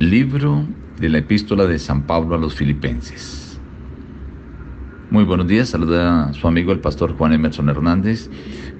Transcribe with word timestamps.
Libro 0.00 0.64
de 1.00 1.08
la 1.08 1.18
epístola 1.18 1.66
de 1.66 1.76
San 1.80 2.06
Pablo 2.06 2.36
a 2.36 2.38
los 2.38 2.54
Filipenses. 2.54 3.58
Muy 5.10 5.24
buenos 5.24 5.48
días, 5.48 5.70
saluda 5.70 6.26
a 6.26 6.32
su 6.34 6.46
amigo 6.46 6.70
el 6.70 6.78
pastor 6.78 7.16
Juan 7.16 7.32
Emerson 7.32 7.68
Hernández 7.68 8.30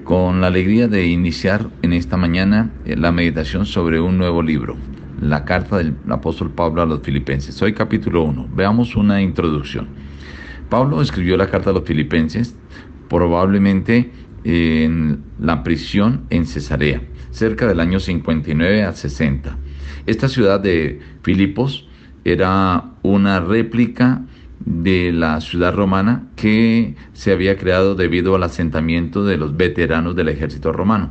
con 0.04 0.40
la 0.40 0.46
alegría 0.46 0.86
de 0.86 1.08
iniciar 1.08 1.70
en 1.82 1.92
esta 1.92 2.16
mañana 2.16 2.70
eh, 2.84 2.94
la 2.96 3.10
meditación 3.10 3.66
sobre 3.66 4.00
un 4.00 4.16
nuevo 4.16 4.42
libro, 4.42 4.76
la 5.20 5.44
carta 5.44 5.78
del 5.78 5.96
apóstol 6.08 6.52
Pablo 6.52 6.82
a 6.82 6.86
los 6.86 7.02
Filipenses. 7.02 7.60
Hoy 7.62 7.72
capítulo 7.72 8.22
1, 8.22 8.50
veamos 8.54 8.94
una 8.94 9.20
introducción. 9.20 9.88
Pablo 10.68 11.02
escribió 11.02 11.36
la 11.36 11.50
carta 11.50 11.70
a 11.70 11.72
los 11.72 11.82
Filipenses 11.82 12.54
probablemente 13.08 14.12
en 14.44 15.24
la 15.40 15.64
prisión 15.64 16.26
en 16.30 16.46
Cesarea, 16.46 17.02
cerca 17.32 17.66
del 17.66 17.80
año 17.80 17.98
59 17.98 18.84
a 18.84 18.92
60 18.92 19.58
esta 20.06 20.28
ciudad 20.28 20.60
de 20.60 21.00
Filipos 21.22 21.88
era 22.24 22.84
una 23.02 23.40
réplica 23.40 24.22
de 24.60 25.12
la 25.12 25.40
ciudad 25.40 25.74
romana 25.74 26.28
que 26.36 26.94
se 27.12 27.32
había 27.32 27.56
creado 27.56 27.94
debido 27.94 28.34
al 28.34 28.42
asentamiento 28.42 29.24
de 29.24 29.36
los 29.36 29.56
veteranos 29.56 30.16
del 30.16 30.28
ejército 30.28 30.72
romano. 30.72 31.10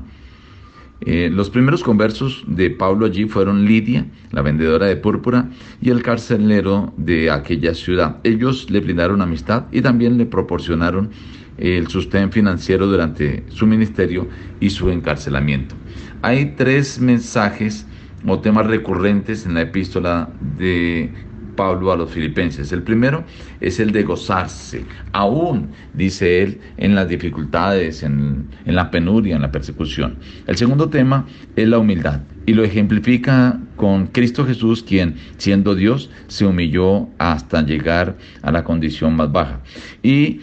Eh, 1.02 1.30
los 1.32 1.50
primeros 1.50 1.84
conversos 1.84 2.44
de 2.48 2.72
Pablo 2.72 3.06
allí 3.06 3.26
fueron 3.26 3.66
Lidia, 3.66 4.08
la 4.32 4.42
vendedora 4.42 4.88
de 4.88 4.96
púrpura, 4.96 5.50
y 5.80 5.92
el 5.92 6.02
carcelero 6.02 6.94
de 6.98 7.30
aquella 7.30 7.76
ciudad. 7.76 8.18
Ellos 8.24 8.70
le 8.72 8.80
brindaron 8.80 9.22
amistad 9.22 9.66
y 9.72 9.82
también 9.82 10.18
le 10.18 10.26
proporcionaron 10.26 11.12
el 11.58 11.88
sustento 11.88 12.34
financiero 12.34 12.88
durante 12.88 13.44
su 13.50 13.66
ministerio 13.68 14.28
y 14.60 14.70
su 14.70 14.90
encarcelamiento. 14.90 15.76
Hay 16.22 16.54
tres 16.58 17.00
mensajes 17.00 17.88
o 18.26 18.40
temas 18.40 18.68
recurrentes 18.68 19.46
en 19.46 19.54
la 19.54 19.62
epístola 19.62 20.30
de 20.58 21.12
Pablo 21.58 21.92
a 21.92 21.98
los 21.98 22.12
filipenses. 22.12 22.72
El 22.72 22.84
primero 22.84 23.26
es 23.60 23.82
el 23.82 23.92
de 23.92 24.04
gozarse, 24.04 24.86
aún, 25.12 25.72
dice 25.94 26.44
él, 26.44 26.60
en 26.78 26.96
las 26.96 27.10
dificultades, 27.10 28.04
en, 28.04 28.48
en, 28.66 28.76
la 28.76 28.90
penuria, 28.90 29.36
en 29.36 29.42
la 29.42 29.52
persecución. 29.52 30.16
El 30.46 30.56
segundo 30.56 30.88
tema 30.88 31.26
es 31.58 31.68
la 31.68 31.80
humildad 31.80 32.22
y 32.46 32.54
lo 32.54 32.64
ejemplifica 32.64 33.60
con 33.76 34.08
Cristo 34.08 34.46
Jesús, 34.46 34.84
quien, 34.84 35.16
siendo 35.38 35.76
Dios, 35.76 36.10
se 36.28 36.46
humilló 36.46 37.10
hasta 37.18 37.62
llegar 37.62 38.16
a 38.42 38.52
la 38.52 38.64
condición 38.64 39.16
más 39.16 39.32
baja. 39.32 39.60
Y 40.02 40.42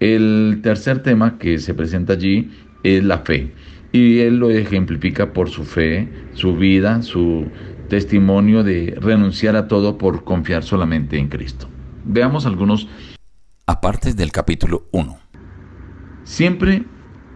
el 0.00 0.60
tercer 0.62 1.02
tema 1.02 1.38
que 1.38 1.58
se 1.58 1.72
presenta 1.72 2.12
allí 2.12 2.50
es 2.82 3.02
la 3.02 3.18
fe 3.20 3.52
y 3.96 4.20
él 4.20 4.36
lo 4.36 4.50
ejemplifica 4.50 5.32
por 5.32 5.48
su 5.48 5.64
fe, 5.64 6.08
su 6.34 6.54
vida, 6.54 7.00
su 7.00 7.46
testimonio 7.88 8.62
de 8.62 8.94
renunciar 9.00 9.56
a 9.56 9.68
todo 9.68 9.96
por 9.96 10.24
confiar 10.24 10.62
solamente 10.62 11.18
en 11.18 11.28
Cristo. 11.28 11.68
Veamos 12.04 12.44
algunos 12.44 12.88
apartes 13.66 14.14
del 14.16 14.32
capítulo 14.32 14.86
1. 14.92 15.18
Siempre 16.24 16.84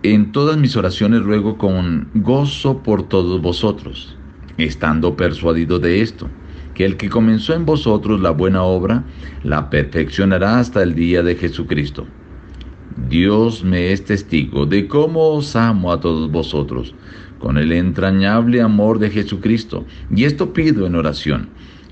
en 0.02 0.32
todas 0.32 0.58
mis 0.58 0.76
oraciones 0.76 1.22
ruego 1.22 1.56
con 1.56 2.10
gozo 2.14 2.82
por 2.82 3.08
todos 3.08 3.40
vosotros, 3.40 4.18
estando 4.58 5.16
persuadido 5.16 5.78
de 5.78 6.02
esto, 6.02 6.28
que 6.74 6.84
el 6.84 6.98
que 6.98 7.08
comenzó 7.08 7.54
en 7.54 7.64
vosotros 7.64 8.20
la 8.20 8.30
buena 8.30 8.64
obra, 8.64 9.04
la 9.44 9.70
perfeccionará 9.70 10.58
hasta 10.58 10.82
el 10.82 10.94
día 10.94 11.22
de 11.22 11.36
Jesucristo. 11.36 12.06
Dios 12.96 13.62
me 13.62 13.92
es 13.92 14.04
testigo 14.04 14.66
de 14.66 14.88
cómo 14.88 15.28
os 15.30 15.54
amo 15.54 15.92
a 15.92 16.00
todos 16.00 16.30
vosotros, 16.30 16.94
con 17.38 17.56
el 17.56 17.72
entrañable 17.72 18.60
amor 18.60 18.98
de 18.98 19.10
Jesucristo. 19.10 19.86
Y 20.14 20.24
esto 20.24 20.52
pido 20.52 20.86
en 20.86 20.96
oración, 20.96 21.48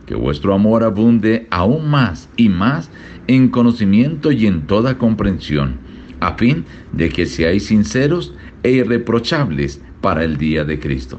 que 0.06 0.14
vuestro 0.14 0.54
amor 0.54 0.82
abunde 0.82 1.46
aún 1.50 1.88
más 1.88 2.28
y 2.36 2.48
más 2.48 2.90
en 3.28 3.48
conocimiento 3.48 4.32
y 4.32 4.46
en 4.46 4.66
toda 4.66 4.98
comprensión, 4.98 5.76
a 6.20 6.34
fin 6.34 6.64
de 6.92 7.08
que 7.10 7.26
seáis 7.26 7.66
sinceros 7.66 8.34
e 8.62 8.72
irreprochables 8.72 9.80
para 10.00 10.24
el 10.24 10.36
día 10.36 10.64
de 10.64 10.80
Cristo. 10.80 11.18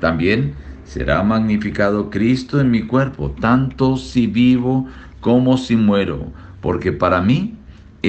También 0.00 0.54
será 0.84 1.22
magnificado 1.22 2.10
Cristo 2.10 2.60
en 2.60 2.70
mi 2.70 2.82
cuerpo, 2.82 3.34
tanto 3.40 3.96
si 3.96 4.26
vivo 4.26 4.86
como 5.20 5.58
si 5.58 5.76
muero, 5.76 6.32
porque 6.60 6.92
para 6.92 7.20
mí 7.20 7.56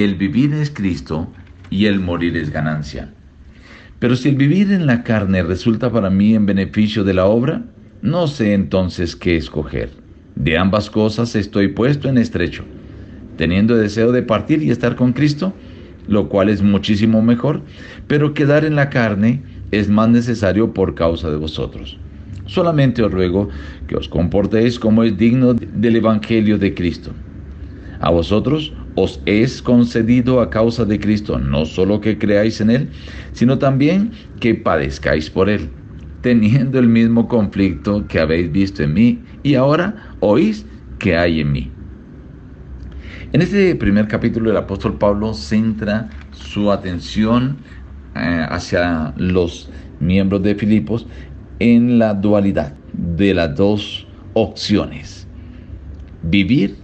el 0.04 0.14
vivir 0.14 0.52
es 0.54 0.70
Cristo 0.70 1.28
y 1.70 1.86
el 1.86 2.00
morir 2.00 2.36
es 2.36 2.50
ganancia. 2.50 3.10
Pero 3.98 4.14
si 4.16 4.28
el 4.28 4.36
vivir 4.36 4.70
en 4.70 4.86
la 4.86 5.02
carne 5.02 5.42
resulta 5.42 5.90
para 5.90 6.10
mí 6.10 6.34
en 6.34 6.46
beneficio 6.46 7.04
de 7.04 7.14
la 7.14 7.26
obra, 7.26 7.62
no 8.00 8.26
sé 8.28 8.54
entonces 8.54 9.16
qué 9.16 9.36
escoger. 9.36 9.90
De 10.36 10.56
ambas 10.56 10.88
cosas 10.88 11.34
estoy 11.34 11.68
puesto 11.68 12.08
en 12.08 12.18
estrecho, 12.18 12.64
teniendo 13.36 13.76
deseo 13.76 14.12
de 14.12 14.22
partir 14.22 14.62
y 14.62 14.70
estar 14.70 14.94
con 14.94 15.12
Cristo, 15.12 15.52
lo 16.06 16.28
cual 16.28 16.48
es 16.48 16.62
muchísimo 16.62 17.22
mejor, 17.22 17.62
pero 18.06 18.34
quedar 18.34 18.64
en 18.64 18.76
la 18.76 18.90
carne 18.90 19.42
es 19.72 19.88
más 19.88 20.08
necesario 20.08 20.72
por 20.72 20.94
causa 20.94 21.28
de 21.30 21.36
vosotros. 21.36 21.98
Solamente 22.46 23.02
os 23.02 23.12
ruego 23.12 23.48
que 23.88 23.96
os 23.96 24.08
comportéis 24.08 24.78
como 24.78 25.02
es 25.02 25.18
digno 25.18 25.54
del 25.54 25.96
Evangelio 25.96 26.56
de 26.56 26.72
Cristo. 26.72 27.10
A 28.00 28.10
vosotros 28.10 28.72
os 29.00 29.20
es 29.26 29.62
concedido 29.62 30.40
a 30.40 30.50
causa 30.50 30.84
de 30.84 30.98
Cristo, 30.98 31.38
no 31.38 31.64
solo 31.64 32.00
que 32.00 32.18
creáis 32.18 32.60
en 32.60 32.70
Él, 32.70 32.88
sino 33.32 33.58
también 33.58 34.10
que 34.40 34.54
padezcáis 34.54 35.30
por 35.30 35.48
Él, 35.48 35.70
teniendo 36.20 36.78
el 36.80 36.88
mismo 36.88 37.28
conflicto 37.28 38.06
que 38.08 38.18
habéis 38.18 38.50
visto 38.50 38.82
en 38.82 38.94
mí 38.94 39.22
y 39.44 39.54
ahora 39.54 40.14
oís 40.20 40.66
que 40.98 41.16
hay 41.16 41.40
en 41.40 41.52
mí. 41.52 41.70
En 43.32 43.42
este 43.42 43.76
primer 43.76 44.08
capítulo 44.08 44.50
el 44.50 44.56
apóstol 44.56 44.98
Pablo 44.98 45.32
centra 45.32 46.08
su 46.32 46.72
atención 46.72 47.58
eh, 48.16 48.46
hacia 48.48 49.12
los 49.16 49.70
miembros 50.00 50.42
de 50.42 50.56
Filipos 50.56 51.06
en 51.60 51.98
la 51.98 52.14
dualidad 52.14 52.74
de 52.92 53.34
las 53.34 53.54
dos 53.54 54.08
opciones, 54.34 55.28
vivir 56.22 56.76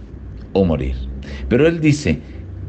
o 0.53 0.63
morir. 0.63 1.04
Pero 1.47 1.67
él 1.67 1.79
dice, 1.81 2.23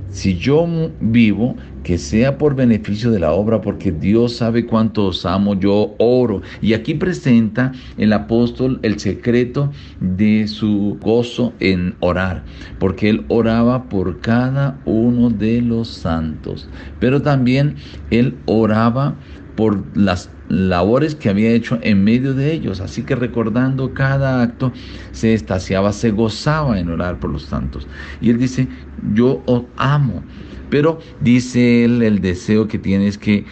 si 0.09 0.39
yo 0.39 0.67
vivo, 1.01 1.57
que 1.83 1.99
sea 1.99 2.39
por 2.39 2.55
beneficio 2.57 3.11
de 3.11 3.21
la 3.21 3.33
obra, 3.33 3.61
porque 3.61 3.93
Dios 3.93 4.37
sabe 4.37 4.67
cuánto 4.67 5.07
os 5.07 5.27
amo, 5.27 5.55
yo 5.55 5.95
oro. 5.99 6.43
Y 6.61 6.73
aquí 6.73 6.95
presenta 6.95 7.73
el 7.97 8.13
apóstol 8.13 8.81
el 8.83 8.99
secreto 8.99 9.71
de 10.01 10.49
su 10.49 10.99
gozo 11.01 11.57
en 11.61 11.97
orar, 12.01 12.45
porque 12.79 13.09
él 13.11 13.27
oraba 13.29 13.89
por 13.89 14.21
cada 14.21 14.81
uno 14.85 15.31
de 15.31 15.61
los 15.63 15.89
santos, 15.89 16.71
pero 16.99 17.23
también 17.23 17.77
él 18.11 18.43
oraba 18.47 19.21
por 19.55 19.97
las 19.97 20.36
labores 20.49 21.15
que 21.15 21.29
había 21.29 21.51
hecho 21.51 21.79
en 21.83 22.05
medio 22.05 22.35
de 22.35 22.53
ellos. 22.53 22.81
Así 22.81 23.03
que 23.03 23.15
recordando 23.15 23.95
cada 23.95 24.43
acto, 24.43 24.73
se 25.13 25.35
estaciaba, 25.35 25.93
se 25.93 26.11
gozaba 26.11 26.79
en 26.79 26.89
orar 26.89 27.19
por 27.21 27.31
los 27.31 27.43
santos. 27.43 27.87
Y 28.21 28.31
él 28.31 28.39
dice, 28.39 28.69
yo 29.15 29.43
os 29.47 29.65
amo. 29.77 30.23
Pero 30.71 30.99
dice 31.21 31.85
él, 31.85 32.03
el 32.03 32.21
deseo 32.21 32.69
que 32.69 32.79
tiene 32.79 33.07
es 33.07 33.19
que 33.19 33.45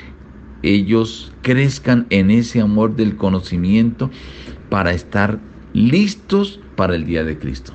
ellos 0.63 1.33
crezcan 1.43 2.07
en 2.11 2.31
ese 2.31 2.61
amor 2.61 2.97
del 2.97 3.17
conocimiento 3.17 4.11
para 4.71 4.93
estar 4.93 5.39
listos 5.73 6.61
para 6.77 6.95
el 6.95 7.05
día 7.05 7.23
de 7.23 7.39
Cristo. 7.39 7.73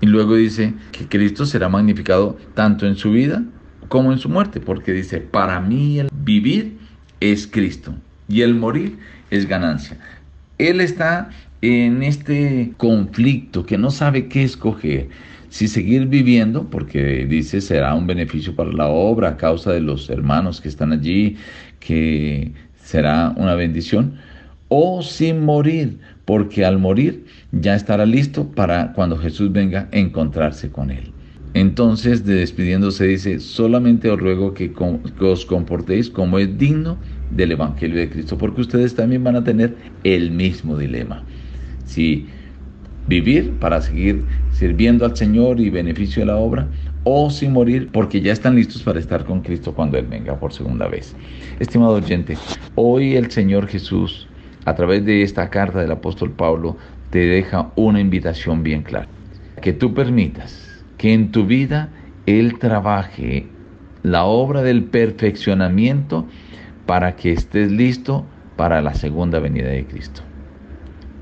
Y 0.00 0.06
luego 0.06 0.36
dice 0.36 0.74
que 0.92 1.08
Cristo 1.08 1.46
será 1.46 1.68
magnificado 1.68 2.36
tanto 2.54 2.86
en 2.86 2.96
su 2.96 3.10
vida 3.10 3.42
como 3.88 4.12
en 4.12 4.18
su 4.18 4.28
muerte, 4.28 4.60
porque 4.60 4.92
dice, 4.92 5.18
para 5.18 5.60
mí 5.60 5.98
el 5.98 6.08
vivir 6.12 6.78
es 7.20 7.46
Cristo 7.46 7.94
y 8.28 8.42
el 8.42 8.54
morir 8.54 8.98
es 9.30 9.46
ganancia. 9.46 9.98
Él 10.58 10.80
está 10.80 11.30
en 11.62 12.02
este 12.02 12.72
conflicto 12.76 13.64
que 13.64 13.78
no 13.78 13.90
sabe 13.90 14.28
qué 14.28 14.44
escoger. 14.44 15.08
Si 15.48 15.68
seguir 15.68 16.06
viviendo, 16.06 16.68
porque 16.68 17.24
dice 17.26 17.60
será 17.60 17.94
un 17.94 18.06
beneficio 18.06 18.54
para 18.54 18.72
la 18.72 18.88
obra 18.88 19.30
a 19.30 19.36
causa 19.36 19.72
de 19.72 19.80
los 19.80 20.10
hermanos 20.10 20.60
que 20.60 20.68
están 20.68 20.92
allí, 20.92 21.36
que 21.80 22.52
será 22.82 23.32
una 23.36 23.54
bendición, 23.54 24.18
o 24.68 25.02
sin 25.02 25.44
morir, 25.44 25.98
porque 26.24 26.64
al 26.64 26.78
morir 26.78 27.24
ya 27.52 27.74
estará 27.74 28.04
listo 28.04 28.50
para 28.50 28.92
cuando 28.92 29.16
Jesús 29.16 29.52
venga 29.52 29.88
encontrarse 29.92 30.70
con 30.70 30.90
él. 30.90 31.12
Entonces, 31.56 32.26
de 32.26 32.34
despidiéndose, 32.34 33.06
dice, 33.06 33.40
solamente 33.40 34.10
os 34.10 34.20
ruego 34.20 34.52
que, 34.52 34.70
os 35.20 35.46
comportéis 35.46 36.10
como 36.10 36.38
es 36.38 36.58
digno 36.58 36.98
del 37.30 37.52
Evangelio 37.52 37.98
de 37.98 38.10
Cristo, 38.10 38.36
porque 38.36 38.60
ustedes 38.60 38.94
también 38.94 39.24
van 39.24 39.36
a 39.36 39.42
tener 39.42 39.74
el 40.04 40.32
mismo 40.32 40.76
dilema. 40.76 41.22
Si 41.86 42.26
vivir 43.08 43.52
para 43.52 43.80
seguir 43.80 44.22
sirviendo 44.52 45.06
al 45.06 45.16
Señor 45.16 45.58
y 45.58 45.70
beneficio 45.70 46.20
de 46.20 46.26
la 46.26 46.36
obra, 46.36 46.68
o 47.04 47.30
si 47.30 47.48
morir 47.48 47.88
porque 47.90 48.20
ya 48.20 48.34
están 48.34 48.54
listos 48.54 48.82
para 48.82 48.98
estar 49.00 49.24
con 49.24 49.40
Cristo 49.40 49.72
cuando 49.72 49.96
Él 49.96 50.08
venga 50.10 50.38
por 50.38 50.52
segunda 50.52 50.86
vez. 50.88 51.16
Estimado 51.58 51.94
oyente, 51.94 52.36
hoy 52.74 53.16
el 53.16 53.30
Señor 53.30 53.66
Jesús 53.66 54.28
a 54.66 54.74
través 54.74 55.06
de 55.06 55.22
esta 55.22 55.48
carta 55.48 55.80
del 55.80 55.92
apóstol 55.92 56.32
Pablo, 56.32 56.76
te 57.08 57.20
deja 57.20 57.72
una 57.76 57.98
invitación 57.98 58.62
bien 58.62 58.82
clara. 58.82 59.08
Que 59.62 59.72
tú 59.72 59.94
permitas 59.94 60.75
que 60.98 61.12
en 61.12 61.30
tu 61.32 61.46
vida 61.46 61.90
Él 62.26 62.58
trabaje 62.58 63.46
la 64.02 64.24
obra 64.24 64.62
del 64.62 64.84
perfeccionamiento 64.84 66.26
para 66.86 67.16
que 67.16 67.32
estés 67.32 67.72
listo 67.72 68.24
para 68.56 68.80
la 68.80 68.94
segunda 68.94 69.38
venida 69.38 69.68
de 69.68 69.84
Cristo. 69.84 70.22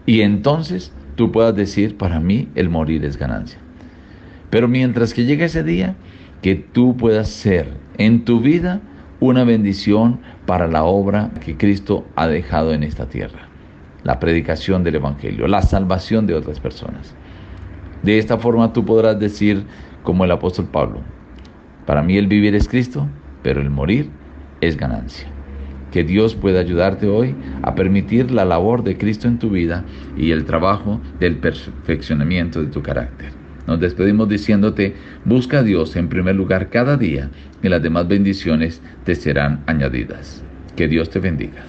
Y 0.07 0.21
entonces 0.21 0.93
tú 1.17 1.33
puedas 1.33 1.57
decir, 1.57 1.97
para 1.97 2.21
mí 2.21 2.49
el 2.55 2.69
morir 2.69 3.05
es 3.05 3.17
ganancia. 3.17 3.59
Pero 4.51 4.69
mientras 4.69 5.15
que 5.15 5.25
llegue 5.25 5.47
ese 5.47 5.65
día, 5.65 5.97
que 6.43 6.55
tú 6.55 6.97
puedas 6.97 7.29
ser 7.29 7.73
en 7.97 8.25
tu 8.25 8.41
vida 8.41 8.81
una 9.19 9.45
bendición 9.45 10.21
para 10.47 10.69
la 10.69 10.85
obra 10.85 11.31
que 11.45 11.57
Cristo 11.57 12.07
ha 12.17 12.29
dejado 12.29 12.75
en 12.75 12.83
esta 12.83 13.07
tierra. 13.07 13.49
La 14.03 14.21
predicación 14.21 14.85
del 14.85 14.97
Evangelio, 14.97 15.49
la 15.49 15.63
salvación 15.63 16.27
de 16.27 16.35
otras 16.35 16.61
personas. 16.61 17.15
De 18.05 18.19
esta 18.19 18.37
forma 18.37 18.73
tú 18.73 18.85
podrás 18.85 19.19
decir, 19.19 19.65
como 20.03 20.27
el 20.27 20.31
apóstol 20.31 20.67
Pablo, 20.71 21.01
para 21.87 22.03
mí 22.03 22.19
el 22.19 22.27
vivir 22.27 22.55
es 22.55 22.69
Cristo, 22.69 23.09
pero 23.43 23.63
el 23.63 23.71
morir 23.71 24.11
es 24.61 24.77
ganancia. 24.77 25.27
Que 25.91 26.05
Dios 26.05 26.35
pueda 26.35 26.61
ayudarte 26.61 27.07
hoy 27.07 27.35
a 27.63 27.75
permitir 27.75 28.31
la 28.31 28.45
labor 28.45 28.85
de 28.85 28.99
Cristo 28.99 29.27
en 29.27 29.39
tu 29.39 29.49
vida 29.49 29.85
y 30.19 30.33
el 30.33 30.45
trabajo 30.45 31.01
del 31.19 31.37
perfeccionamiento 31.37 32.61
de 32.61 32.67
tu 32.67 32.83
carácter. 32.83 33.31
Nos 33.67 33.81
despedimos 33.81 34.29
diciéndote, 34.29 34.95
busca 35.25 35.61
a 35.61 35.63
Dios 35.63 35.97
en 35.97 36.09
primer 36.09 36.37
lugar 36.37 36.69
cada 36.69 36.99
día 36.99 37.31
y 37.63 37.69
las 37.69 37.83
demás 37.83 38.07
bendiciones 38.07 38.83
te 39.05 39.15
serán 39.15 39.63
añadidas. 39.67 40.45
Que 40.77 40.89
Dios 40.89 41.09
te 41.09 41.21
bendiga. 41.21 41.63